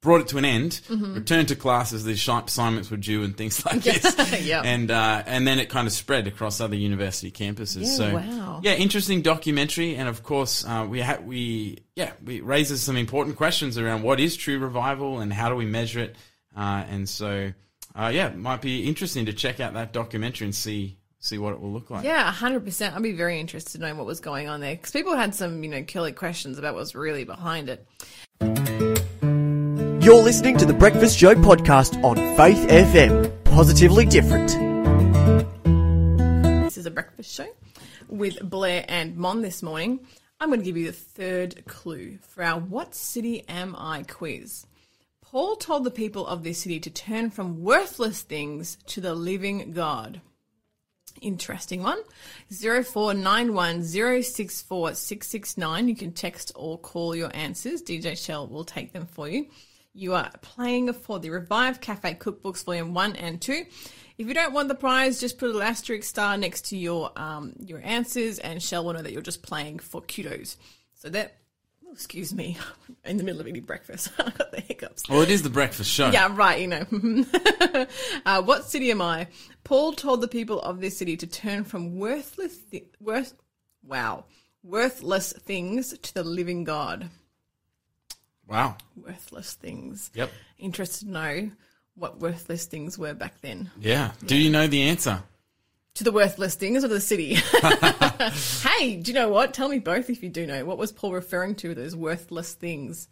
[0.08, 1.16] brought it to an end, Mm-hmm.
[1.16, 4.16] returned to class as the assignments were due and things like this.
[4.48, 4.62] Yeah.
[4.64, 7.82] And uh, and then it kind of spread across other university campuses.
[7.82, 8.62] Yeah, so wow.
[8.64, 12.96] yeah, interesting documentary, and of course uh, we ha- we yeah we it raises some
[12.96, 16.16] important questions around what is true revival and how do we measure it,
[16.56, 17.52] uh, and so.
[17.96, 21.52] Uh, yeah, it might be interesting to check out that documentary and see see what
[21.54, 22.04] it will look like.
[22.06, 22.94] Yeah, 100%.
[22.96, 24.76] I'd be very interested to know what was going on there.
[24.76, 28.87] Because people had some, you know, killer questions about what's really behind it.
[30.08, 33.44] You're listening to the Breakfast Show podcast on Faith FM.
[33.44, 34.52] Positively different.
[36.64, 37.50] This is a breakfast show
[38.08, 40.00] with Blair and Mon this morning.
[40.40, 44.66] I'm going to give you the third clue for our What City Am I quiz.
[45.22, 49.74] Paul told the people of this city to turn from worthless things to the living
[49.74, 50.22] God.
[51.22, 52.00] Interesting one.
[52.50, 53.84] 0491
[55.90, 57.82] You can text or call your answers.
[57.82, 59.48] DJ Shell will take them for you.
[59.98, 63.66] You are playing for the Revive Cafe Cookbooks Volume 1 and 2.
[64.20, 67.12] If you don't want the prize, just put a little asterisk star next to your
[67.16, 70.58] um, your answers, and Shell will know that you're just playing for kudos.
[70.94, 71.38] So that,
[71.84, 72.60] oh, excuse me,
[73.06, 75.10] in the middle of eating breakfast, I got the hiccups.
[75.10, 76.12] Well, it is the breakfast show.
[76.12, 76.86] Yeah, right, you know.
[78.28, 79.30] uh, what city am I?
[79.64, 83.34] Paul told the people of this city to turn from worthless, thi- worth,
[83.82, 84.26] wow,
[84.62, 87.10] worthless things to the living God.
[88.48, 88.78] Wow.
[88.96, 90.10] Worthless things.
[90.14, 90.32] Yep.
[90.58, 91.52] Interested to know
[91.96, 93.72] what worthless things were back then.
[93.80, 94.12] Yeah.
[94.26, 95.24] Do you know the answer?
[95.96, 97.36] To the worthless things or the city?
[98.68, 99.54] hey, do you know what?
[99.54, 100.64] Tell me both if you do know.
[100.64, 103.08] What was Paul referring to, those worthless things?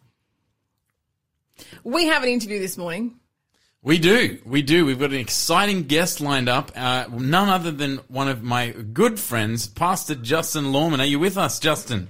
[1.83, 3.19] We have an interview this morning.
[3.81, 4.39] We do.
[4.45, 4.85] We do.
[4.85, 6.71] We've got an exciting guest lined up.
[6.75, 11.01] Uh, none other than one of my good friends, Pastor Justin Lawman.
[11.01, 12.07] Are you with us, Justin?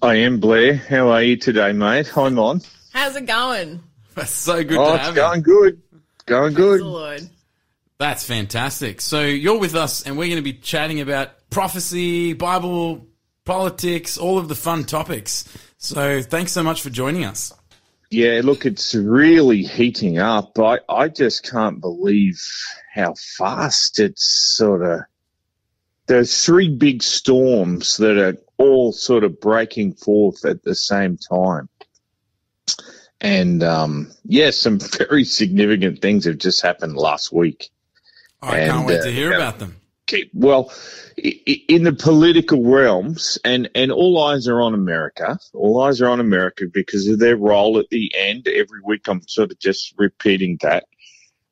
[0.00, 0.76] I am Blair.
[0.76, 2.16] How are you today, mate?
[2.16, 2.60] I'm on.
[2.92, 3.82] How's it going?
[4.14, 5.44] That's so good Oh, to it's have going you.
[5.44, 5.82] good.
[6.26, 6.80] Going good.
[6.80, 7.28] The Lord.
[7.98, 9.00] That's fantastic.
[9.00, 13.06] So you're with us, and we're going to be chatting about prophecy, Bible
[13.44, 15.48] politics, all of the fun topics.
[15.78, 17.52] So thanks so much for joining us.
[18.10, 20.58] Yeah, look, it's really heating up.
[20.58, 22.40] I, I just can't believe
[22.94, 24.24] how fast it's
[24.56, 25.00] sort of.
[26.08, 31.68] There's three big storms that are all sort of breaking forth at the same time.
[33.20, 37.70] And um, yeah, some very significant things have just happened last week.
[38.42, 39.36] I can't wait uh, to hear yeah.
[39.36, 39.76] about them.
[40.32, 40.72] Well,
[41.18, 45.38] in the political realms, and, and all eyes are on America.
[45.52, 48.48] All eyes are on America because of their role at the end.
[48.48, 50.84] Every week, I'm sort of just repeating that.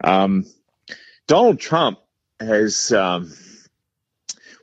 [0.02, 0.46] Um,
[1.26, 1.98] Donald Trump
[2.40, 3.30] has, um,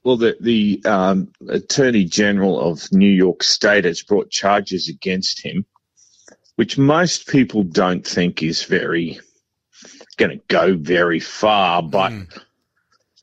[0.03, 5.65] well, the the um, Attorney General of New York State has brought charges against him,
[6.55, 9.19] which most people don't think is very
[10.17, 12.41] going to go very far, but Mm.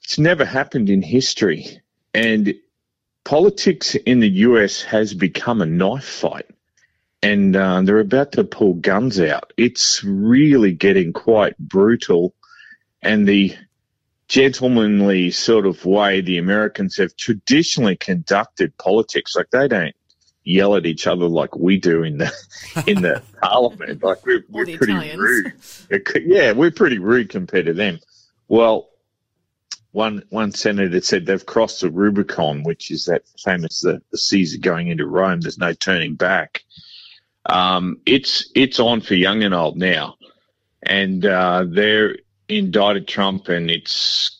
[0.02, 1.80] it's never happened in history.
[2.12, 2.54] And
[3.24, 6.46] politics in the US has become a knife fight.
[7.22, 9.52] And uh, they're about to pull guns out.
[9.56, 12.34] It's really getting quite brutal.
[13.02, 13.54] And the
[14.30, 19.94] gentlemanly sort of way the Americans have traditionally conducted politics, like they don't
[20.44, 22.32] yell at each other like we do in the
[22.86, 24.02] in the parliament.
[24.02, 25.86] Like we're, we're pretty Italians.
[25.90, 26.24] rude.
[26.24, 27.98] Yeah, we're pretty rude compared to them.
[28.46, 28.88] Well,
[29.90, 34.58] one one senator said they've crossed the Rubicon, which is that famous the, the Caesar
[34.58, 35.40] going into Rome.
[35.40, 36.62] There's no turning back.
[37.44, 40.14] Um, it's it's on for young and old now,
[40.84, 42.14] and uh, they're
[42.50, 44.38] indicted Trump, and it's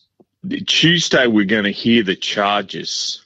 [0.67, 1.27] Tuesday.
[1.27, 3.23] We're going to hear the charges,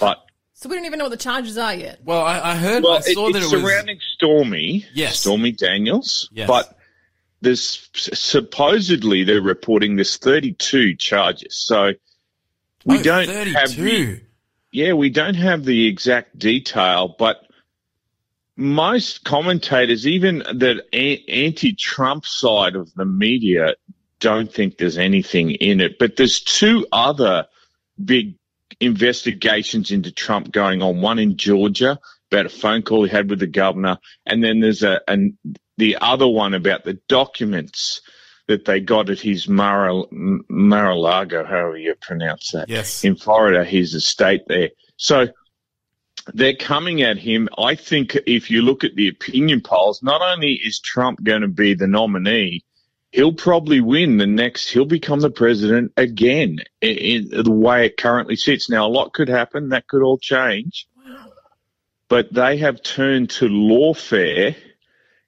[0.00, 2.00] but So we don't even know what the charges are yet.
[2.04, 3.64] Well, I, I heard, well, I saw it, that it's it was.
[3.64, 5.20] surrounding Stormy, Yes.
[5.20, 6.48] Stormy Daniels, Yes.
[6.48, 6.76] but
[7.40, 11.54] there's supposedly they're reporting there's 32 charges.
[11.56, 11.92] So
[12.84, 14.20] we Oh, don't have the,
[14.72, 17.45] yeah, we don't have the exact detail, but
[18.56, 23.74] most commentators, even the anti-Trump side of the media,
[24.18, 25.98] don't think there's anything in it.
[25.98, 27.46] But there's two other
[28.02, 28.36] big
[28.80, 31.00] investigations into Trump going on.
[31.00, 31.98] One in Georgia
[32.30, 35.00] about a phone call he had with the governor, and then there's a
[35.78, 38.00] the other one about the documents
[38.48, 43.04] that they got at his Mar- Mar-a-Lago, however you pronounce that Yes.
[43.04, 44.70] in Florida, his estate there.
[44.96, 45.28] So
[46.34, 47.48] they're coming at him.
[47.58, 51.48] I think if you look at the opinion polls, not only is Trump going to
[51.48, 52.64] be the nominee,
[53.12, 56.96] he'll probably win the next, he'll become the president again in,
[57.30, 58.68] in the way it currently sits.
[58.68, 59.70] Now, a lot could happen.
[59.70, 60.86] That could all change.
[62.08, 64.54] But they have turned to lawfare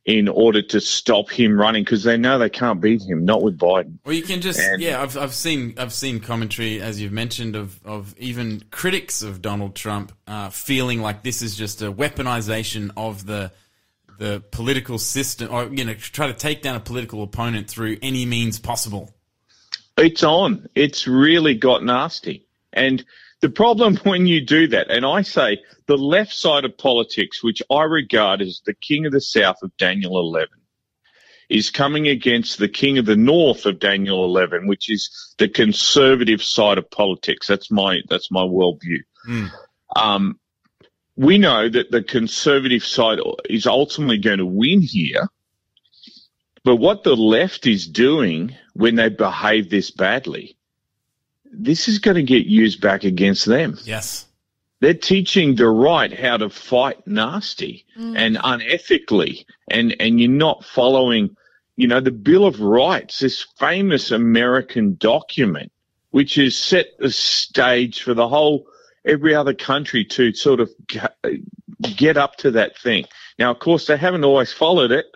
[0.08, 3.58] in order to stop him running because they know they can't beat him, not with
[3.58, 3.98] Biden.
[4.06, 5.02] Well, you can just And- yeah.
[5.02, 9.76] I've I've seen I've seen commentary as you've mentioned of of even critics of Donald
[9.76, 13.52] Trump uh, feeling like this is just a weaponization of the
[14.18, 18.24] the political system, or you know, try to take down a political opponent through any
[18.24, 19.14] means possible.
[19.98, 20.70] It's on.
[20.74, 22.46] It's really got nasty.
[22.72, 23.04] And
[23.40, 27.62] the problem when you do that, and I say the left side of politics, which
[27.70, 30.48] I regard as the king of the south of Daniel 11,
[31.48, 36.42] is coming against the king of the north of Daniel 11, which is the conservative
[36.42, 37.46] side of politics.
[37.46, 39.00] That's my, that's my worldview.
[39.96, 40.38] Um,
[41.16, 45.28] we know that the conservative side is ultimately going to win here.
[46.64, 50.57] But what the left is doing when they behave this badly,
[51.52, 53.78] this is going to get used back against them.
[53.84, 54.26] Yes.
[54.80, 61.36] They're teaching the right how to fight nasty and unethically, and, and you're not following,
[61.74, 65.72] you know, the Bill of Rights, this famous American document,
[66.10, 68.68] which has set the stage for the whole,
[69.04, 70.70] every other country to sort of
[71.96, 73.04] get up to that thing.
[73.36, 75.06] Now, of course, they haven't always followed it,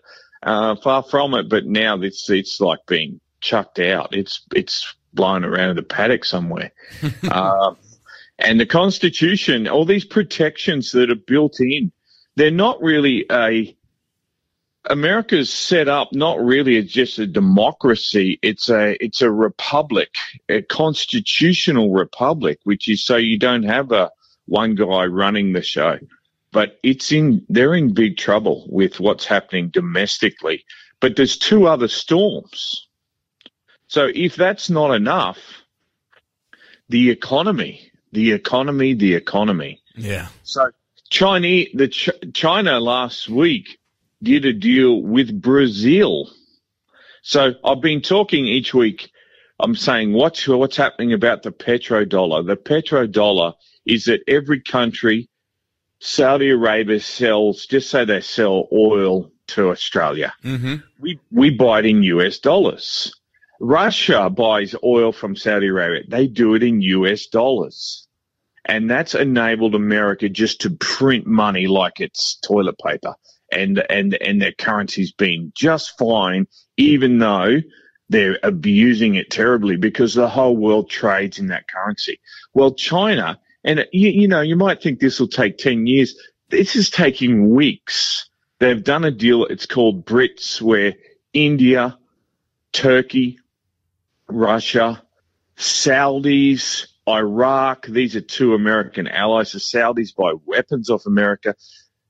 [0.43, 4.13] uh, far from it, but now it's, it's like being chucked out.
[4.13, 6.73] It's, it's blown around in the paddock somewhere.
[7.31, 7.77] um,
[8.39, 11.93] and the Constitution, all these protections that are built in,
[12.37, 13.77] they're not really a,
[14.89, 18.39] America's set up not really as just a democracy.
[18.43, 20.15] It's a, it's a republic,
[20.49, 24.11] a constitutional republic, which is so you don't have a
[24.47, 25.99] one guy running the show,
[26.51, 30.65] but it's in, they're in big trouble with what's happening domestically.
[31.01, 32.89] But there's two other storms.
[33.93, 35.37] So if that's not enough,
[36.89, 39.83] the economy, the economy, the economy.
[39.95, 40.29] Yeah.
[40.45, 40.71] So
[41.11, 43.79] China, the Ch- China last week
[44.23, 46.31] did a deal with Brazil.
[47.21, 49.11] So I've been talking each week.
[49.61, 52.47] I'm saying what's what's happening about the petrodollar.
[52.47, 53.53] The petrodollar
[53.85, 55.29] is that every country,
[56.01, 60.33] Saudi Arabia sells, just say they sell oil to Australia.
[60.43, 60.77] Mm-hmm.
[60.99, 63.13] We, we buy it in US dollars.
[63.63, 66.03] Russia buys oil from Saudi Arabia.
[66.09, 68.09] They do it in US dollars.
[68.65, 73.15] And that's enabled America just to print money like it's toilet paper.
[73.53, 77.59] And, and, and their currency's been just fine, even though
[78.09, 82.19] they're abusing it terribly because the whole world trades in that currency.
[82.53, 86.17] Well, China, and you, you know, you might think this will take 10 years.
[86.49, 88.29] This is taking weeks.
[88.59, 89.45] They've done a deal.
[89.45, 90.95] It's called BRICS where
[91.33, 91.97] India,
[92.73, 93.39] Turkey,
[94.33, 95.03] Russia,
[95.57, 99.53] Saudis, Iraq, these are two American allies.
[99.53, 101.55] The Saudis buy weapons off America.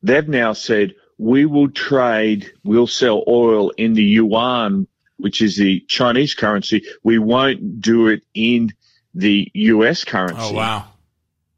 [0.03, 5.81] They've now said, we will trade, we'll sell oil in the yuan, which is the
[5.87, 6.85] Chinese currency.
[7.03, 8.71] We won't do it in
[9.15, 10.37] the US currency.
[10.41, 10.89] Oh wow!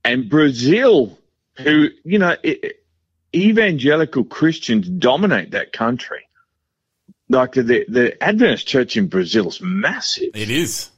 [0.05, 1.19] And Brazil,
[1.57, 2.85] who, you know, it,
[3.35, 6.29] evangelical Christians dominate that country.
[7.29, 10.31] Like the, the Adventist church in Brazil is massive.
[10.35, 10.91] It is.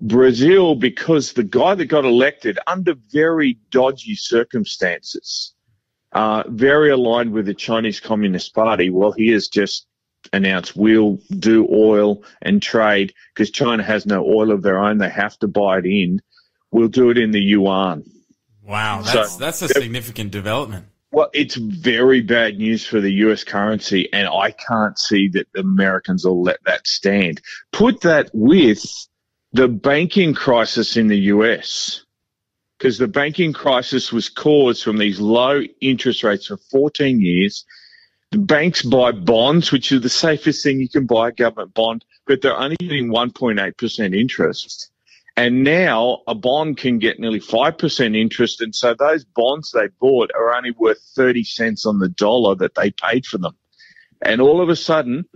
[0.00, 5.54] Brazil, because the guy that got elected under very dodgy circumstances,
[6.12, 9.86] uh, very aligned with the Chinese Communist Party, well, he has just
[10.32, 14.98] announced we'll do oil and trade because China has no oil of their own.
[14.98, 16.20] They have to buy it in.
[16.70, 18.04] We'll do it in the yuan.
[18.62, 20.86] Wow, So- that's that's a significant development.
[21.10, 25.60] Well, it's very bad news for the US currency, and I can't see that the
[25.60, 27.40] Americans will let that stand.
[27.72, 28.84] Put that with
[29.52, 32.04] the banking crisis in the US,
[32.78, 37.64] because the banking crisis was caused from these low interest rates for 14 years.
[38.30, 42.04] The banks buy bonds, which are the safest thing you can buy, a government bond,
[42.26, 44.90] but they're only getting 1.8% interest.
[45.38, 48.60] And now a bond can get nearly 5% interest.
[48.60, 52.74] And so those bonds they bought are only worth 30 cents on the dollar that
[52.74, 53.56] they paid for them.
[54.20, 55.26] And all of a sudden,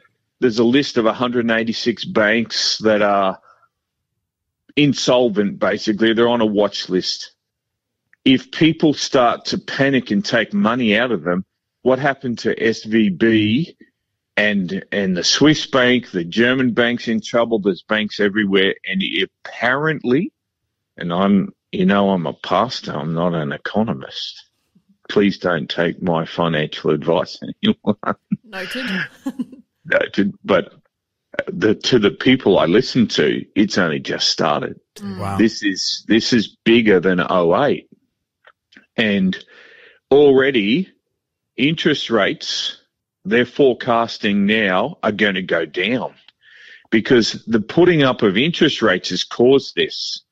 [0.40, 3.38] there's a list of 186 banks that are
[4.74, 6.14] insolvent, basically.
[6.14, 7.36] They're on a watch list.
[8.24, 11.44] If people start to panic and take money out of them,
[11.82, 13.76] what happened to SVB
[14.36, 17.58] and and the Swiss bank, the German banks in trouble.
[17.58, 19.02] There's banks everywhere, and
[19.44, 20.32] apparently,
[20.96, 22.92] and I'm you know I'm a pastor.
[22.92, 24.44] I'm not an economist.
[25.08, 28.16] Please don't take my financial advice, anyone.
[28.44, 28.86] Noted.
[29.84, 29.98] No,
[30.44, 30.72] but
[31.48, 34.78] the to the people I listen to, it's only just started.
[34.96, 35.18] Mm.
[35.18, 35.38] Wow.
[35.38, 37.88] This is this is bigger than 08.
[38.96, 39.36] And
[40.10, 40.92] already
[41.56, 42.81] interest rates
[43.24, 46.14] they're forecasting now are going to go down
[46.90, 50.22] because the putting up of interest rates has caused this.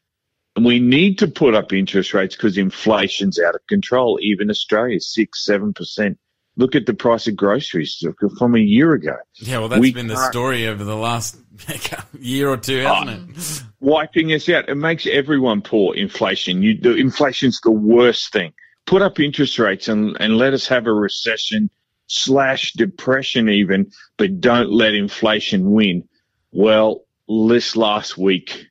[0.57, 4.18] And we need to put up interest rates because inflation's out of control.
[4.20, 6.18] Even Australia, six, seven percent.
[6.57, 8.05] Look at the price of groceries
[8.37, 9.16] from a year ago.
[9.37, 11.38] yeah, well, that's we been the story over the last
[12.18, 13.33] year or two, hasn't oh.
[13.37, 13.62] it?
[13.81, 14.68] wiping us out.
[14.68, 15.94] It makes everyone poor.
[15.94, 16.62] Inflation.
[16.62, 18.53] You, the inflation's the worst thing.
[18.85, 21.70] Put up interest rates and, and let us have a recession
[22.12, 26.09] slash depression even, but don't let inflation win.
[26.51, 28.66] Well, this last week,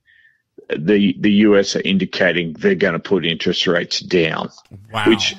[0.67, 4.49] the the US are indicating they're going to put interest rates down,
[4.93, 5.05] Wow.
[5.07, 5.35] which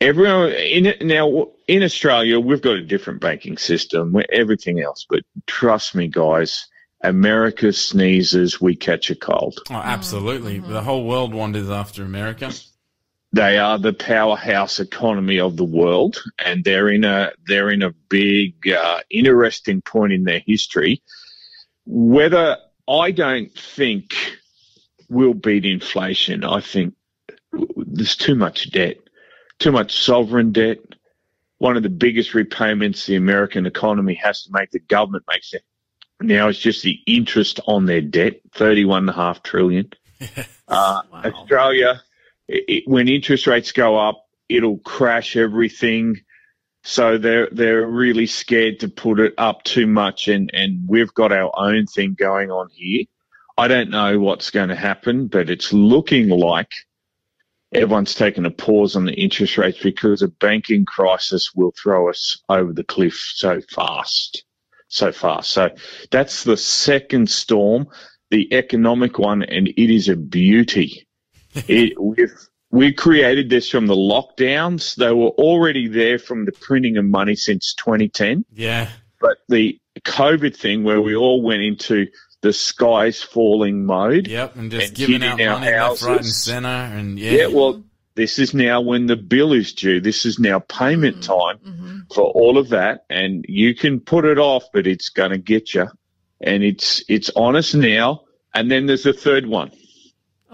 [0.00, 5.04] everyone in it now in Australia we've got a different banking system, everything else.
[5.10, 6.68] But trust me, guys,
[7.02, 9.58] America sneezes, we catch a cold.
[9.70, 10.60] oh, absolutely.
[10.60, 12.52] The whole world wanders after America.
[13.34, 17.90] They are the powerhouse economy of the world, and they're in a they're in a
[18.08, 21.02] big, uh, interesting point in their history.
[21.84, 24.14] Whether I don't think
[25.08, 26.94] we'll beat inflation, I think
[27.76, 28.98] there's too much debt,
[29.58, 30.78] too much sovereign debt.
[31.58, 35.62] One of the biggest repayments the American economy has to make, the government makes it
[36.20, 39.90] now is just the interest on their debt, thirty-one and a half trillion.
[40.66, 41.22] Uh, Wow.
[41.24, 42.02] Australia,
[42.48, 46.20] it, when interest rates go up, it'll crash everything.
[46.82, 51.32] So they're they're really scared to put it up too much, and and we've got
[51.32, 53.04] our own thing going on here.
[53.56, 56.72] I don't know what's going to happen, but it's looking like
[57.72, 62.42] everyone's taken a pause on the interest rates because a banking crisis will throw us
[62.48, 64.44] over the cliff so fast,
[64.88, 65.52] so fast.
[65.52, 65.70] So
[66.10, 67.86] that's the second storm,
[68.30, 71.03] the economic one, and it is a beauty.
[71.68, 72.32] It, we've,
[72.70, 74.96] we created this from the lockdowns.
[74.96, 78.88] They were already there from the printing of money since 2010 Yeah.
[79.20, 82.06] but the COVID thing where we all went into
[82.42, 84.26] the sky's falling mode.
[84.26, 87.46] Yep, and just And giving out our money left, right, and center, and yeah, Yeah,
[87.46, 87.82] well,
[88.16, 90.00] this is now when the bill is due.
[90.00, 91.98] This is now payment time Mm-hmm.
[92.14, 95.72] for all of that, and you can put it off, but it's going to get
[95.74, 95.86] you,
[96.40, 98.22] and it's it's on us now.
[98.52, 99.70] And then there's a third one,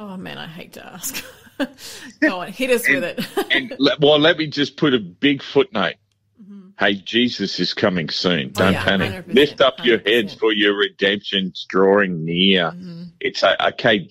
[0.00, 1.22] Oh man, I hate to ask.
[2.20, 3.26] Go on, hit us with it.
[3.50, 5.96] and well, let me just put a big footnote.
[6.78, 8.52] Hey, Jesus is coming soon.
[8.52, 8.62] Don't Mm-hmm.
[8.62, 9.26] Oh, yeah, panic.
[9.26, 10.08] 100%, Lift up your 100%.
[10.08, 12.70] heads for your redemption's drawing near.
[12.70, 13.02] Mm-hmm.
[13.20, 14.08] It's uh, okay.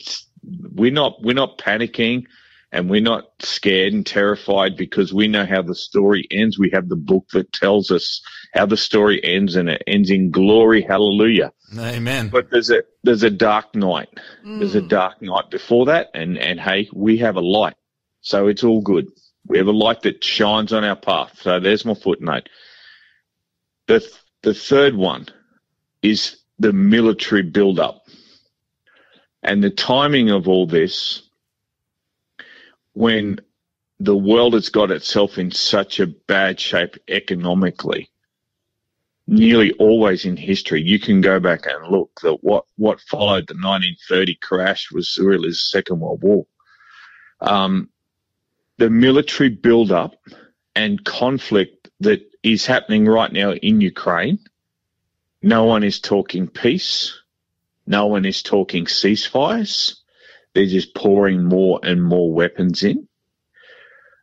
[0.76, 2.26] We're not we're not panicking,
[2.72, 6.60] and we're not scared and terrified because we know how the story ends.
[6.60, 8.22] We have the book that tells us
[8.54, 10.84] how the story ends, and it ends in glory.
[10.84, 11.52] Hallelujah.
[11.78, 12.30] Amen.
[12.30, 14.10] But there's a there's a dark night.
[14.44, 14.90] There's a mm.
[14.90, 17.76] dark night before that, and and hey, we have a light,
[18.22, 19.08] so it's all good.
[19.46, 21.40] We have a light that shines on our path.
[21.42, 22.50] So there's my footnote.
[23.88, 24.06] The
[24.42, 25.28] the third one
[26.02, 28.04] is the military build-up,
[29.44, 31.24] and the timing of all this.
[32.94, 33.40] When
[34.00, 38.10] the world has got itself in such a bad shape economically,
[39.30, 43.54] nearly always in history, you can go back and look that what, what followed the
[43.54, 46.46] 1930 crash was really the Second World War.
[47.40, 47.90] Um,
[48.78, 50.16] the military build-up
[50.76, 54.40] and conflict that is happening right now in Ukraine.
[55.42, 57.22] No one is talking peace.
[57.86, 59.96] No one is talking ceasefires.
[60.54, 63.08] They're just pouring more and more weapons in.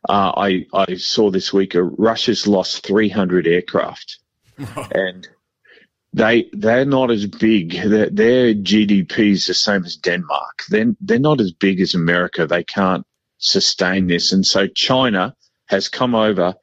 [0.07, 4.19] Uh, I, I saw this week uh, Russia's lost 300 aircraft
[4.57, 5.27] and
[6.13, 7.73] they they're not as big.
[7.73, 10.63] Their, their GDP is the same as Denmark.
[10.69, 12.47] They're, they're not as big as America.
[12.47, 13.05] They can't
[13.37, 15.35] sustain this, and so China
[15.67, 16.55] has come over.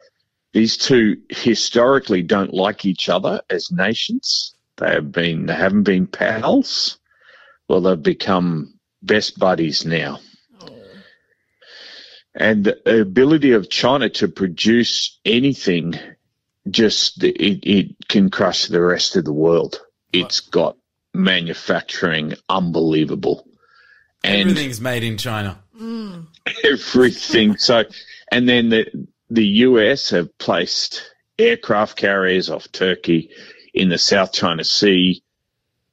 [0.53, 4.55] These two historically don't like each other as nations.
[4.77, 6.99] They have been they haven't been pals.
[7.69, 10.21] Well, they've become best buddies now.
[10.61, 10.69] Oh.
[12.35, 15.99] And the ability of China to produce anything
[16.69, 19.81] just it, it can crush the rest of the world.
[20.13, 20.77] It's got
[21.13, 23.47] manufacturing unbelievable,
[24.23, 25.61] and Everything's made in China.
[26.65, 27.57] everything.
[27.59, 27.85] So,
[28.31, 33.31] and then the the US have placed aircraft carriers off Turkey
[33.73, 35.23] in the South China Sea.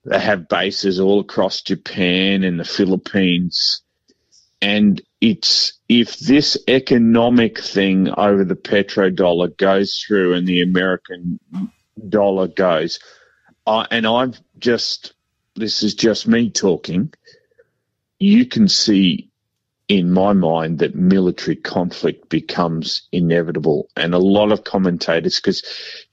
[0.06, 3.82] They have bases all across Japan and the Philippines.
[4.62, 11.40] And it's if this economic thing over the petrodollar goes through and the American
[12.10, 13.00] dollar goes,
[13.68, 15.14] I and I've just
[15.56, 17.14] this is just me talking.
[18.20, 19.32] You can see
[19.88, 23.90] in my mind that military conflict becomes inevitable.
[23.96, 25.62] And a lot of commentators, because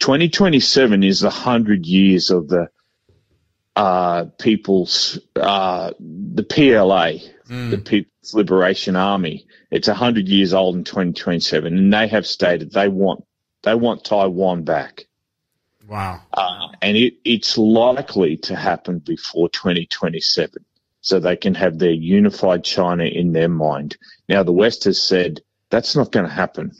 [0.00, 2.68] 2027 is the hundred years of the
[3.76, 7.24] uh, people's, uh, the PLA,
[7.70, 9.46] the People's Liberation Army.
[9.70, 13.24] It's hundred years old in 2027, and they have stated they want
[13.62, 15.06] they want Taiwan back.
[15.88, 16.20] Wow.
[16.32, 20.64] Uh, and it, it's likely to happen before 2027
[21.00, 23.96] so they can have their unified China in their mind.
[24.28, 26.72] Now, the West has said that's not going to happen.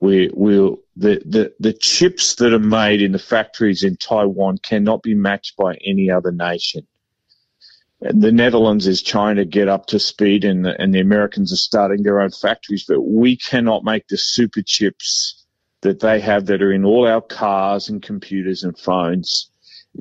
[0.00, 5.02] We will the, the the chips that are made in the factories in Taiwan cannot
[5.02, 6.86] be matched by any other nation.
[8.06, 11.56] The Netherlands is trying to get up to speed, and the, and the Americans are
[11.56, 15.42] starting their own factories, but we cannot make the super chips
[15.80, 19.50] that they have that are in all our cars and computers and phones.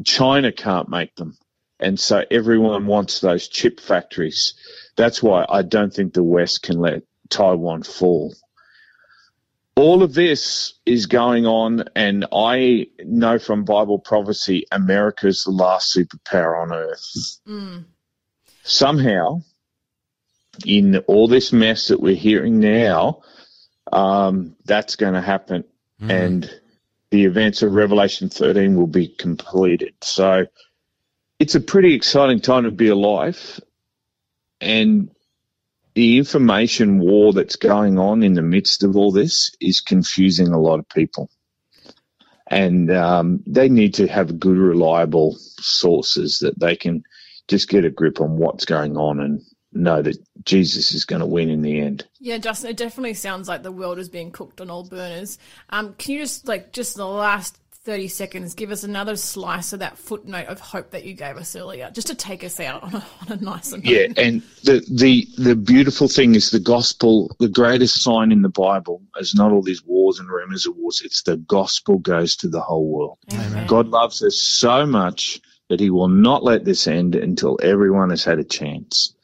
[0.03, 1.37] China can't make them.
[1.79, 4.53] And so everyone wants those chip factories.
[4.97, 8.33] That's why I don't think the West can let Taiwan fall.
[9.75, 15.95] All of this is going on, and I know from Bible prophecy, America's the last
[15.95, 17.39] superpower on earth.
[17.47, 17.85] Mm.
[18.63, 19.41] Somehow,
[20.65, 23.21] in all this mess that we're hearing now,
[23.91, 25.65] um, that's going to happen,
[25.99, 26.49] and
[27.11, 29.93] the events of Revelation 13 will be completed.
[30.01, 30.45] So
[31.39, 33.59] it's a pretty exciting time to be alive,
[34.61, 35.11] and
[35.95, 40.59] the information war that's going on in the midst of all this is confusing a
[40.59, 41.29] lot of people.
[42.47, 47.03] And um, they need to have good, reliable sources that they can
[47.47, 49.41] just get a grip on what's going on and
[49.71, 52.05] know that Jesus is going to win in the end.
[52.19, 55.37] Yeah, Justin, it definitely sounds like the world is being cooked on all burners.
[55.69, 59.73] Um, can you just, like, just in the last 30 seconds, give us another slice
[59.73, 62.83] of that footnote of hope that you gave us earlier, just to take us out
[62.83, 63.83] on a, on a nice note?
[63.83, 67.35] Yeah, and the, the the beautiful thing is the gospel.
[67.39, 71.01] The greatest sign in the Bible is not all these wars and rumors of wars.
[71.03, 73.17] It's the gospel goes to the whole world.
[73.33, 73.67] Amen.
[73.67, 75.41] God loves us so much
[75.73, 79.15] that he will not let this end until everyone has had a chance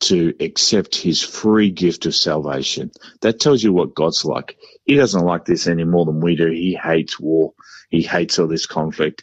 [0.00, 2.90] to accept his free gift of salvation.
[3.20, 4.56] That tells you what God's like.
[4.84, 6.48] He doesn't like this any more than we do.
[6.48, 7.52] He hates war.
[7.88, 9.22] He hates all this conflict,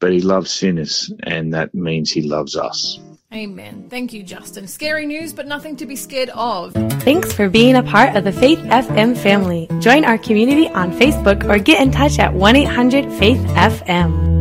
[0.00, 3.00] but he loves sinners, and that means he loves us.
[3.32, 3.86] Amen.
[3.88, 4.66] Thank you, Justin.
[4.68, 6.74] Scary news, but nothing to be scared of.
[7.04, 9.66] Thanks for being a part of the Faith FM family.
[9.80, 14.37] Join our community on Facebook or get in touch at 1 800 Faith FM.